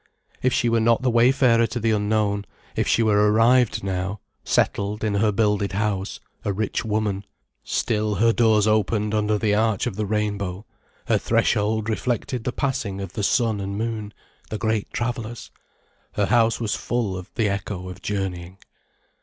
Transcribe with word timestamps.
If 0.41 0.51
she 0.51 0.67
were 0.67 0.79
not 0.79 1.03
the 1.03 1.11
wayfarer 1.11 1.67
to 1.67 1.79
the 1.79 1.91
unknown, 1.91 2.45
if 2.75 2.87
she 2.87 3.03
were 3.03 3.31
arrived 3.31 3.83
now, 3.83 4.19
settled 4.43 5.03
in 5.03 5.13
her 5.13 5.31
builded 5.31 5.73
house, 5.73 6.19
a 6.43 6.51
rich 6.51 6.83
woman, 6.83 7.23
still 7.63 8.15
her 8.15 8.33
doors 8.33 8.65
opened 8.65 9.13
under 9.13 9.37
the 9.37 9.53
arch 9.53 9.85
of 9.85 9.97
the 9.97 10.07
rainbow, 10.07 10.65
her 11.05 11.19
threshold 11.19 11.87
reflected 11.87 12.45
the 12.45 12.51
passing 12.51 12.99
of 12.99 13.13
the 13.13 13.21
sun 13.21 13.59
and 13.61 13.77
moon, 13.77 14.11
the 14.49 14.57
great 14.57 14.91
travellers, 14.91 15.51
her 16.13 16.25
house 16.25 16.59
was 16.59 16.73
full 16.73 17.15
of 17.15 17.29
the 17.35 17.47
echo 17.47 17.87
of 17.87 18.01
journeying. 18.01 18.57